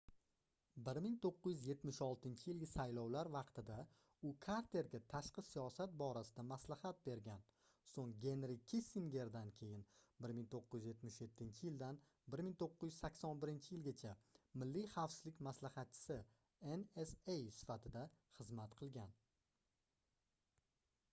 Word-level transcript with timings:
1976-yilgi 0.85 2.67
saylovlar 2.69 3.27
vaqtida 3.35 3.75
u 4.29 4.31
karterga 4.45 5.01
tashqi 5.11 5.43
siyosat 5.49 5.93
borasida 6.03 6.45
maslahat 6.53 7.03
bergan 7.09 7.43
so'ng 7.91 8.15
genri 8.23 8.57
kissingerdan 8.73 9.51
keyin 9.61 9.85
1977-yildan 10.27 12.01
1981-yilgacha 12.39 14.15
milliy 14.63 14.91
xavfsizlik 14.97 15.45
maslahatchisi 15.51 16.19
nsa 16.81 17.07
sifatida 17.61 18.07
xizmat 18.41 18.77
qilgan 18.83 19.17